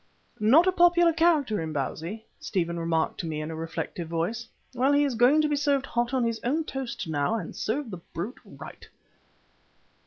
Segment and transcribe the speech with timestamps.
[0.39, 4.47] "Not a popular character, Imbozwi," Stephen remarked to me in a reflective voice.
[4.73, 7.91] "Well, he is going to be served hot on his own toast now, and serve
[7.91, 8.87] the brute right."